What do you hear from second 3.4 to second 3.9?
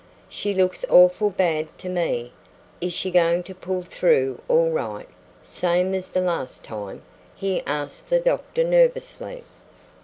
to pull